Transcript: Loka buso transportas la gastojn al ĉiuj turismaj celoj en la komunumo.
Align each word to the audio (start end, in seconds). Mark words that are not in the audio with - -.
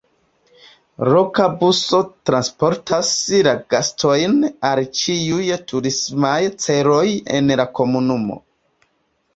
Loka 1.15 1.45
buso 1.59 1.99
transportas 2.29 3.11
la 3.49 3.53
gastojn 3.75 4.35
al 4.71 4.83
ĉiuj 5.03 5.43
turismaj 5.73 6.37
celoj 6.67 7.07
en 7.39 7.59
la 7.63 7.73
komunumo. 7.83 8.43